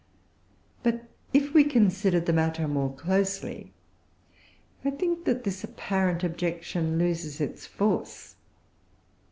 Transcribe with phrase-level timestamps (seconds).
[0.81, 3.71] But if we consider the matter more closely,
[4.83, 8.35] I think that this apparent objection loses its force.